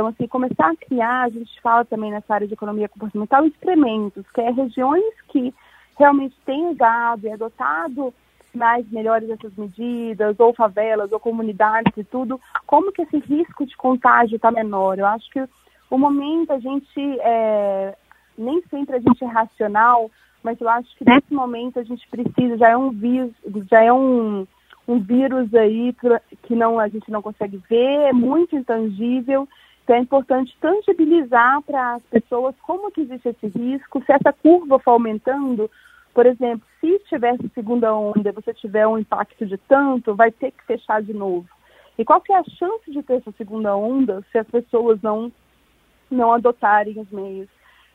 então, 0.00 0.08
assim, 0.08 0.26
começar 0.26 0.70
a 0.70 0.76
criar, 0.76 1.24
a 1.24 1.28
gente 1.28 1.60
fala 1.60 1.84
também 1.84 2.10
nessa 2.10 2.32
área 2.32 2.46
de 2.46 2.54
economia 2.54 2.88
comportamental, 2.88 3.44
experimentos, 3.44 4.24
que 4.32 4.40
é 4.40 4.50
regiões 4.50 5.04
que 5.28 5.52
realmente 5.98 6.34
têm 6.46 6.68
usado 6.68 7.26
e 7.26 7.30
adotado 7.30 8.14
mais 8.54 8.90
melhores 8.90 9.28
essas 9.28 9.54
medidas, 9.56 10.40
ou 10.40 10.54
favelas, 10.54 11.12
ou 11.12 11.20
comunidades 11.20 11.92
e 11.98 12.02
tudo, 12.02 12.40
como 12.66 12.90
que 12.92 13.02
esse 13.02 13.18
risco 13.18 13.66
de 13.66 13.76
contágio 13.76 14.36
está 14.36 14.50
menor? 14.50 14.98
Eu 14.98 15.06
acho 15.06 15.28
que 15.30 15.46
o 15.90 15.98
momento 15.98 16.50
a 16.50 16.58
gente, 16.58 16.98
é, 17.20 17.94
nem 18.38 18.62
sempre 18.70 18.96
a 18.96 19.00
gente 19.00 19.22
é 19.22 19.26
racional, 19.26 20.10
mas 20.42 20.58
eu 20.58 20.68
acho 20.70 20.96
que 20.96 21.04
nesse 21.04 21.34
momento 21.34 21.78
a 21.78 21.82
gente 21.82 22.08
precisa, 22.08 22.56
já 22.56 22.70
é 22.70 22.76
um 22.76 22.88
vírus, 22.88 23.34
já 23.70 23.82
é 23.82 23.92
um, 23.92 24.46
um 24.88 24.98
vírus 24.98 25.54
aí 25.54 25.94
que 26.42 26.56
não, 26.56 26.80
a 26.80 26.88
gente 26.88 27.10
não 27.10 27.20
consegue 27.20 27.62
ver, 27.68 28.08
é 28.08 28.12
muito 28.14 28.56
intangível, 28.56 29.46
então 29.90 29.98
é 29.98 30.02
importante 30.02 30.56
tangibilizar 30.60 31.60
para 31.62 31.94
as 31.94 32.02
pessoas 32.04 32.54
como 32.62 32.92
que 32.92 33.00
existe 33.00 33.30
esse 33.30 33.48
risco, 33.48 34.00
se 34.04 34.12
essa 34.12 34.32
curva 34.32 34.78
for 34.78 34.92
aumentando, 34.92 35.68
por 36.14 36.26
exemplo, 36.26 36.64
se 36.80 36.96
tivesse 37.08 37.50
segunda 37.56 37.92
onda, 37.92 38.30
você 38.30 38.54
tiver 38.54 38.86
um 38.86 38.98
impacto 38.98 39.44
de 39.44 39.58
tanto, 39.58 40.14
vai 40.14 40.30
ter 40.30 40.52
que 40.52 40.64
fechar 40.64 41.02
de 41.02 41.12
novo. 41.12 41.48
E 41.98 42.04
qual 42.04 42.20
que 42.20 42.32
é 42.32 42.36
a 42.36 42.44
chance 42.44 42.88
de 42.88 43.02
ter 43.02 43.14
essa 43.14 43.32
segunda 43.32 43.74
onda 43.74 44.24
se 44.30 44.38
as 44.38 44.46
pessoas 44.46 45.02
não 45.02 45.32
não 46.08 46.32
adotarem 46.32 47.00
os 47.00 47.10
meios? 47.10 47.48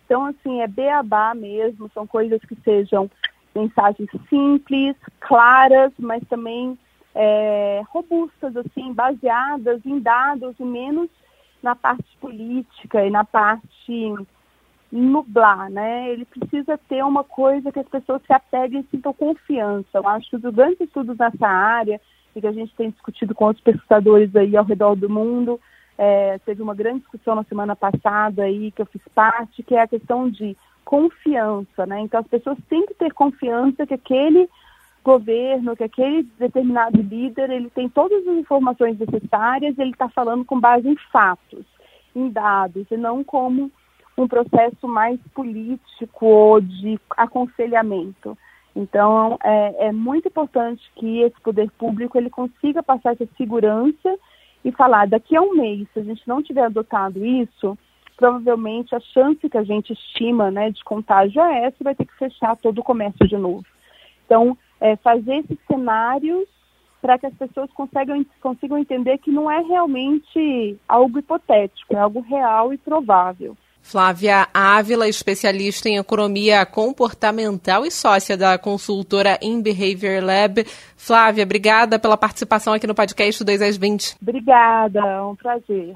Então, 0.06 0.26
assim, 0.26 0.62
é 0.62 0.68
beabá 0.68 1.34
mesmo, 1.34 1.90
são 1.94 2.06
coisas 2.06 2.42
que 2.42 2.56
sejam 2.56 3.10
mensagens 3.56 4.10
simples, 4.28 4.98
claras, 5.22 5.94
mas 5.98 6.22
também 6.28 6.78
é, 7.16 7.82
robustas, 7.88 8.54
assim, 8.58 8.92
baseadas 8.92 9.80
em 9.86 9.98
dados 9.98 10.60
e 10.60 10.66
menos 10.66 11.10
na 11.66 11.76
parte 11.76 12.06
política 12.22 13.04
e 13.04 13.10
na 13.10 13.24
parte 13.24 14.14
nublar, 14.92 15.68
né? 15.72 16.12
Ele 16.12 16.24
precisa 16.26 16.78
ter 16.78 17.04
uma 17.04 17.24
coisa 17.24 17.72
que 17.72 17.80
as 17.80 17.88
pessoas 17.88 18.22
se 18.22 18.32
apeguem 18.32 18.82
e 18.82 18.88
sintam 18.92 19.12
confiança. 19.12 19.90
Eu 19.96 20.08
acho 20.08 20.30
que 20.30 20.36
os 20.36 20.54
grandes 20.54 20.80
estudos 20.80 21.18
nessa 21.18 21.48
área, 21.48 22.00
e 22.36 22.40
que 22.40 22.46
a 22.46 22.52
gente 22.52 22.74
tem 22.76 22.92
discutido 22.92 23.34
com 23.34 23.48
os 23.48 23.60
pesquisadores 23.60 24.34
aí 24.36 24.56
ao 24.56 24.64
redor 24.64 24.96
do 24.96 25.10
mundo, 25.10 25.60
é, 25.98 26.38
teve 26.46 26.62
uma 26.62 26.76
grande 26.76 27.00
discussão 27.00 27.34
na 27.34 27.44
semana 27.46 27.76
passada 27.76 28.44
aí, 28.44 28.72
que 28.72 28.82
eu 28.84 28.86
fiz 28.86 29.02
parte, 29.16 29.64
que 29.64 29.74
é 29.74 29.82
a 29.82 29.88
questão 29.88 30.30
de 30.30 30.56
confiança, 30.84 31.88
né? 31.88 32.02
Então 32.02 32.20
as 32.20 32.28
pessoas 32.28 32.60
têm 32.70 32.86
que 32.86 32.94
ter 32.94 33.12
confiança 33.12 33.88
que 33.88 33.94
aquele 33.96 34.48
governo, 35.06 35.76
que 35.76 35.84
aquele 35.84 36.24
determinado 36.40 37.00
líder 37.00 37.52
ele 37.52 37.70
tem 37.70 37.88
todas 37.88 38.28
as 38.28 38.36
informações 38.36 38.98
necessárias, 38.98 39.78
ele 39.78 39.92
está 39.92 40.10
falando 40.10 40.44
com 40.44 40.60
base 40.60 40.90
em 40.90 40.96
fatos, 41.12 41.64
em 42.16 42.28
dados, 42.30 42.88
e 42.90 42.98
não 42.98 43.24
como 43.24 43.72
um 44.18 44.28
processo 44.28 44.88
mais 44.88 45.20
político 45.34 46.26
ou 46.26 46.60
de 46.60 47.00
aconselhamento. 47.12 48.36
Então, 48.76 49.38
é, 49.44 49.88
é, 49.88 49.92
muito 49.92 50.28
importante 50.28 50.82
que 50.96 51.22
esse 51.22 51.40
poder 51.42 51.70
público 51.72 52.18
ele 52.18 52.30
consiga 52.30 52.82
passar 52.82 53.14
essa 53.14 53.28
segurança 53.38 54.18
e 54.64 54.72
falar, 54.72 55.08
daqui 55.08 55.36
a 55.36 55.42
um 55.42 55.54
mês, 55.54 55.88
se 55.94 56.00
a 56.00 56.04
gente 56.04 56.28
não 56.28 56.42
tiver 56.42 56.64
adotado 56.64 57.24
isso, 57.24 57.78
provavelmente 58.18 58.96
a 58.96 59.00
chance 59.00 59.48
que 59.48 59.58
a 59.58 59.64
gente 59.64 59.94
estima 59.94 60.50
né, 60.50 60.72
de 60.72 60.84
contágio 60.84 61.42
é 61.42 61.66
essa 61.66 61.78
e 61.80 61.84
vai 61.84 61.94
ter 61.94 62.06
que 62.06 62.18
fechar 62.18 62.56
todo 62.58 62.80
o 62.80 62.84
comércio 62.84 63.28
de 63.28 63.38
novo. 63.38 63.66
Então, 64.26 64.58
é, 64.86 64.96
fazer 64.98 65.38
esses 65.38 65.58
cenários 65.68 66.48
para 67.02 67.18
que 67.18 67.26
as 67.26 67.34
pessoas 67.34 67.70
consigam, 67.74 68.24
consigam 68.42 68.78
entender 68.78 69.18
que 69.18 69.32
não 69.32 69.50
é 69.50 69.62
realmente 69.62 70.78
algo 70.88 71.20
hipotético, 71.20 71.96
é 71.96 72.00
algo 72.00 72.22
real 72.22 72.74
e 72.74 72.78
provável. 72.78 73.58
Flávia 73.82 74.48
Ávila, 74.52 75.08
especialista 75.08 75.88
em 75.88 75.98
economia 75.98 76.66
comportamental 76.66 77.86
e 77.86 77.92
sócia 77.92 78.36
da 78.36 78.58
consultora 78.58 79.38
In 79.42 79.62
Behavior 79.62 80.24
Lab. 80.24 80.66
Flávia, 80.98 81.44
obrigada 81.44 82.00
pela 82.00 82.18
participação 82.18 82.74
aqui 82.74 82.88
no 82.88 82.96
podcast 82.96 83.44
2 83.44 83.62
às 83.62 83.78
20. 83.78 84.18
Obrigada, 84.20 85.00
é 85.00 85.22
um 85.22 85.36
prazer. 85.36 85.96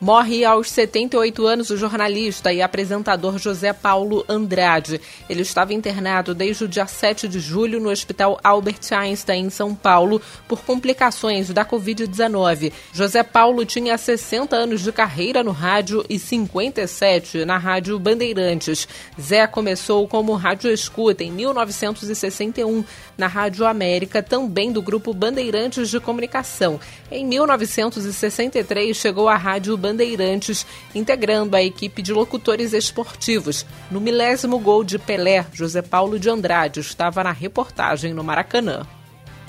Morre 0.00 0.46
aos 0.46 0.70
78 0.70 1.46
anos 1.46 1.68
o 1.68 1.76
jornalista 1.76 2.50
e 2.50 2.62
apresentador 2.62 3.36
José 3.36 3.74
Paulo 3.74 4.24
Andrade. 4.26 4.98
Ele 5.28 5.42
estava 5.42 5.74
internado 5.74 6.34
desde 6.34 6.64
o 6.64 6.68
dia 6.68 6.86
7 6.86 7.28
de 7.28 7.38
julho 7.38 7.78
no 7.78 7.90
Hospital 7.90 8.40
Albert 8.42 8.80
Einstein, 8.92 9.44
em 9.44 9.50
São 9.50 9.74
Paulo, 9.74 10.18
por 10.48 10.62
complicações 10.62 11.50
da 11.50 11.66
Covid-19. 11.66 12.72
José 12.94 13.22
Paulo 13.22 13.66
tinha 13.66 13.98
60 13.98 14.56
anos 14.56 14.80
de 14.80 14.90
carreira 14.90 15.44
no 15.44 15.50
rádio 15.50 16.02
e 16.08 16.18
57 16.18 17.44
na 17.44 17.58
Rádio 17.58 17.98
Bandeirantes. 17.98 18.88
Zé 19.20 19.46
começou 19.46 20.08
como 20.08 20.32
rádio 20.32 20.72
escuta 20.72 21.22
em 21.22 21.30
1961 21.30 22.82
na 23.18 23.26
Rádio 23.26 23.66
América, 23.66 24.22
também 24.22 24.72
do 24.72 24.80
grupo 24.80 25.12
Bandeirantes 25.12 25.90
de 25.90 26.00
Comunicação. 26.00 26.80
Em 27.10 27.22
1963 27.26 28.96
chegou 28.96 29.28
à 29.28 29.36
Rádio 29.36 29.76
Bandeirantes 29.76 29.89
Bandeirantes, 29.90 30.64
integrando 30.94 31.56
a 31.56 31.62
equipe 31.62 32.00
de 32.00 32.12
locutores 32.12 32.72
esportivos. 32.72 33.66
No 33.90 34.00
milésimo 34.00 34.58
gol 34.58 34.84
de 34.84 34.98
Pelé, 34.98 35.44
José 35.52 35.82
Paulo 35.82 36.18
de 36.18 36.30
Andrade 36.30 36.78
estava 36.78 37.24
na 37.24 37.32
reportagem 37.32 38.14
no 38.14 38.22
Maracanã. 38.22 38.86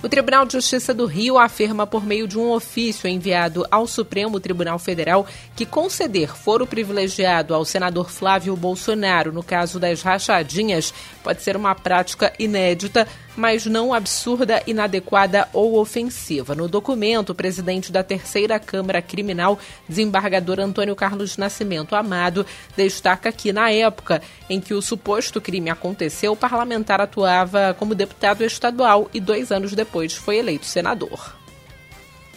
O 0.04 0.10
Tribunal 0.10 0.48
de 0.48 0.54
Justiça 0.54 0.96
do 0.96 1.06
Rio 1.06 1.38
afirma 1.38 1.86
por 1.86 2.04
meio 2.04 2.28
de 2.28 2.36
um 2.36 2.50
ofício 2.50 3.08
enviado 3.08 3.68
ao 3.70 3.86
Supremo 3.86 4.40
Tribunal 4.40 4.80
Federal 4.80 5.28
que 5.56 5.64
conceder 5.64 6.36
foro 6.36 6.66
privilegiado 6.66 7.54
ao 7.54 7.64
senador 7.64 8.10
Flávio 8.10 8.56
Bolsonaro 8.56 9.32
no 9.32 9.44
caso 9.44 9.80
das 9.80 10.02
rachadinhas 10.02 10.92
pode 11.24 11.44
ser 11.44 11.56
uma 11.56 11.76
prática 11.76 12.34
inédita 12.40 13.08
mas 13.36 13.66
não 13.66 13.94
absurda, 13.94 14.62
inadequada 14.68 15.48
ou 15.54 15.80
ofensiva. 15.80 16.56
No 16.56 16.68
documento, 16.68 17.32
o 17.32 17.36
presidente 17.36 17.92
da 17.92 18.04
Terceira 18.04 18.60
Câmara 18.60 19.02
Criminal, 19.02 19.60
desembargador 19.88 20.60
Antônio 20.60 20.96
Carlos 20.96 21.38
Nascimento 21.38 21.96
Amado, 21.96 22.46
destaca 22.76 23.32
que, 23.32 23.52
na 23.52 23.72
época 23.72 24.22
em 24.50 24.60
que 24.60 24.74
o 24.74 24.82
suposto 24.82 25.42
crime 25.42 25.70
aconteceu, 25.70 26.34
o 26.34 26.38
parlamentar 26.38 27.02
atuava 27.02 27.76
como 27.78 27.96
deputado 27.96 28.44
estadual 28.44 29.10
e 29.14 29.20
dois 29.20 29.52
anos 29.52 29.74
depois 29.74 30.14
foi 30.14 30.38
eleito 30.38 30.66
senador. 30.66 31.41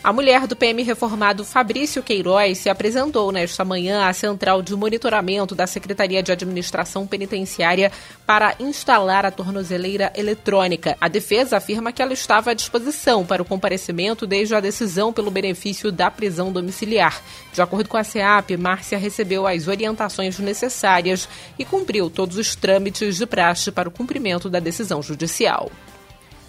A 0.05 0.13
mulher 0.13 0.47
do 0.47 0.55
PM 0.55 0.83
reformado 0.83 1.47
Fabrício 1.47 2.03
Queiroz 2.03 2.59
se 2.59 2.69
apresentou 2.69 3.33
nesta 3.33 3.65
manhã 3.65 4.07
à 4.07 4.13
central 4.13 4.61
de 4.61 4.77
monitoramento 4.77 5.55
da 5.55 5.67
Secretaria 5.67 6.23
de 6.23 6.31
Administração 6.31 7.07
Penitenciária 7.07 7.91
para 8.27 8.55
instalar 8.61 9.25
a 9.25 9.31
tornozeleira 9.31 10.13
eletrônica. 10.15 10.95
A 11.01 11.09
defesa 11.09 11.57
afirma 11.57 11.91
que 11.91 12.03
ela 12.03 12.13
estava 12.13 12.51
à 12.51 12.55
disposição 12.55 13.25
para 13.25 13.41
o 13.41 13.47
comparecimento 13.47 14.27
desde 14.27 14.55
a 14.55 14.61
decisão 14.61 15.11
pelo 15.11 15.31
benefício 15.31 15.91
da 15.91 16.11
prisão 16.11 16.53
domiciliar. 16.53 17.23
De 17.55 17.63
acordo 17.63 17.89
com 17.89 17.97
a 17.97 18.05
SEAP, 18.05 18.59
Márcia 18.59 18.99
recebeu 18.99 19.47
as 19.47 19.69
orientações 19.69 20.39
necessárias 20.39 21.27
e 21.59 21.65
cumpriu 21.65 22.11
todos 22.11 22.37
os 22.37 22.55
trâmites 22.55 23.17
de 23.17 23.25
praxe 23.25 23.73
para 23.73 23.89
o 23.89 23.93
cumprimento 23.93 24.51
da 24.51 24.61
decisão 24.61 25.03
judicial. 25.03 25.71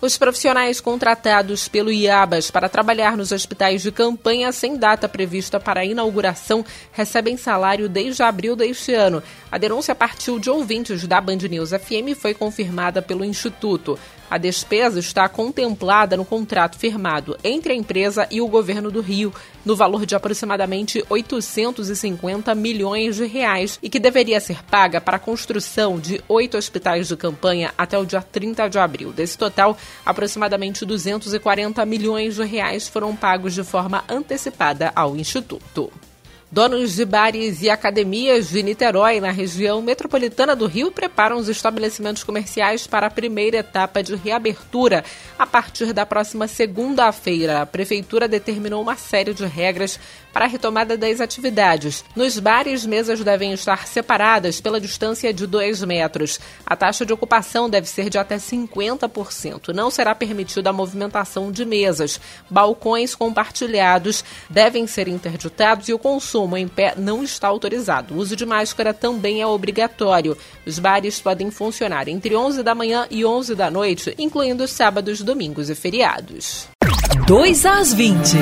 Os 0.05 0.19
profissionais 0.19 0.79
contratados 0.79 1.67
pelo 1.67 1.91
IABAS 1.91 2.51
para 2.51 2.69
trabalhar 2.69 3.17
nos 3.17 3.31
hospitais 3.31 3.81
de 3.81 3.91
campanha 3.91 4.51
sem 4.51 4.77
data 4.77 5.09
prevista 5.09 5.59
para 5.59 5.79
a 5.79 5.85
inauguração 5.85 6.63
recebem 6.91 7.35
salário 7.35 7.89
desde 7.89 8.21
abril 8.21 8.55
deste 8.55 8.93
ano. 8.93 9.23
A 9.51 9.57
denúncia 9.57 9.95
partiu 9.95 10.37
de 10.37 10.47
ouvintes 10.47 11.07
da 11.07 11.19
Band 11.19 11.37
News 11.49 11.71
FM 11.71 12.09
e 12.09 12.13
foi 12.13 12.35
confirmada 12.35 13.01
pelo 13.01 13.25
Instituto. 13.25 13.97
A 14.29 14.37
despesa 14.37 14.99
está 14.99 15.29
contemplada 15.29 16.17
no 16.17 16.25
contrato 16.25 16.77
firmado 16.77 17.37
entre 17.43 17.73
a 17.73 17.75
empresa 17.75 18.27
e 18.31 18.41
o 18.41 18.47
governo 18.47 18.89
do 18.89 19.01
Rio, 19.01 19.33
no 19.63 19.75
valor 19.75 20.05
de 20.05 20.15
aproximadamente 20.15 21.03
850 21.09 22.53
milhões 22.55 23.15
de 23.15 23.25
reais 23.25 23.79
e 23.81 23.89
que 23.89 23.99
deveria 23.99 24.39
ser 24.39 24.63
paga 24.63 24.99
para 24.99 25.17
a 25.17 25.19
construção 25.19 25.99
de 25.99 26.23
oito 26.27 26.57
hospitais 26.57 27.07
de 27.07 27.15
campanha 27.15 27.73
até 27.77 27.97
o 27.97 28.05
dia 28.05 28.21
30 28.21 28.67
de 28.67 28.79
abril. 28.79 29.13
Desse 29.13 29.37
total, 29.37 29.77
aproximadamente 30.05 30.85
240 30.85 31.85
milhões 31.85 32.35
de 32.35 32.43
reais 32.43 32.87
foram 32.87 33.15
pagos 33.15 33.53
de 33.53 33.63
forma 33.63 34.03
antecipada 34.09 34.91
ao 34.95 35.15
Instituto. 35.15 35.91
Donos 36.51 36.95
de 36.95 37.03
bares 37.05 37.63
e 37.63 37.71
academias 37.71 38.49
de 38.49 38.61
Niterói, 38.61 39.19
na 39.19 39.31
região 39.31 39.81
metropolitana 39.81 40.55
do 40.55 40.67
Rio, 40.67 40.91
preparam 40.91 41.37
os 41.37 41.49
estabelecimentos 41.49 42.23
comerciais 42.23 42.85
para 42.85 43.07
a 43.07 43.09
primeira 43.09 43.57
etapa 43.57 44.03
de 44.03 44.15
reabertura 44.15 45.03
a 45.39 45.47
partir 45.47 45.91
da 45.91 46.05
próxima 46.05 46.47
segunda-feira. 46.47 47.61
A 47.61 47.65
Prefeitura 47.65 48.27
determinou 48.27 48.81
uma 48.81 48.95
série 48.95 49.33
de 49.33 49.43
regras 49.45 49.99
para 50.31 50.45
a 50.45 50.47
retomada 50.47 50.95
das 50.95 51.19
atividades. 51.19 52.05
Nos 52.15 52.37
bares, 52.37 52.85
mesas 52.85 53.21
devem 53.21 53.51
estar 53.51 53.87
separadas 53.87 54.61
pela 54.61 54.79
distância 54.79 55.33
de 55.33 55.47
2 55.47 55.83
metros. 55.83 56.39
A 56.65 56.75
taxa 56.75 57.05
de 57.05 57.11
ocupação 57.11 57.69
deve 57.69 57.87
ser 57.87 58.09
de 58.09 58.19
até 58.19 58.37
50%. 58.37 59.73
Não 59.73 59.89
será 59.89 60.13
permitida 60.13 60.69
a 60.69 60.73
movimentação 60.73 61.51
de 61.51 61.65
mesas. 61.65 62.19
Balcões 62.49 63.15
compartilhados 63.15 64.23
devem 64.49 64.85
ser 64.85 65.07
interditados 65.07 65.89
e 65.89 65.93
o 65.93 65.99
consumo 65.99 66.34
consumo 66.35 66.57
em 66.57 66.67
pé 66.67 66.93
não 66.97 67.23
está 67.23 67.47
autorizado. 67.47 68.13
O 68.13 68.17
uso 68.17 68.35
de 68.35 68.45
máscara 68.45 68.93
também 68.93 69.41
é 69.41 69.47
obrigatório. 69.47 70.37
Os 70.65 70.77
bares 70.77 71.21
podem 71.21 71.49
funcionar 71.49 72.09
entre 72.09 72.35
11 72.35 72.61
da 72.61 72.75
manhã 72.75 73.07
e 73.09 73.23
11 73.23 73.55
da 73.55 73.71
noite, 73.71 74.13
incluindo 74.17 74.67
sábados, 74.67 75.21
domingos 75.21 75.69
e 75.69 75.75
feriados. 75.75 76.67
2 77.25 77.65
às 77.65 77.93
20. 77.93 78.35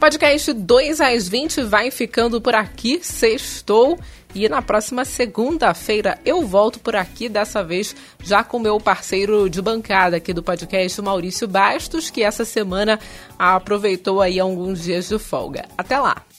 Podcast 0.00 0.52
2 0.52 1.00
às 1.00 1.28
20 1.28 1.62
vai 1.62 1.92
ficando 1.92 2.40
por 2.40 2.56
aqui. 2.56 2.98
Sextou. 3.00 3.96
E 4.34 4.48
na 4.48 4.62
próxima 4.62 5.04
segunda-feira 5.04 6.18
eu 6.24 6.42
volto 6.42 6.80
por 6.80 6.96
aqui, 6.96 7.28
dessa 7.28 7.62
vez 7.62 7.94
já 8.22 8.42
com 8.44 8.58
meu 8.58 8.78
parceiro 8.78 9.50
de 9.50 9.60
bancada 9.60 10.16
aqui 10.16 10.32
do 10.32 10.42
podcast, 10.42 11.02
Maurício 11.02 11.48
Bastos, 11.48 12.10
que 12.10 12.22
essa 12.22 12.44
semana 12.44 12.98
aproveitou 13.36 14.20
aí 14.20 14.38
alguns 14.38 14.82
dias 14.82 15.08
de 15.08 15.18
folga. 15.18 15.64
Até 15.76 15.98
lá! 15.98 16.29